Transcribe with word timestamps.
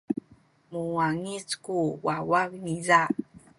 muwangic 0.71 1.47
ku 1.63 1.77
wawa 2.05 2.41
niza. 2.63 3.01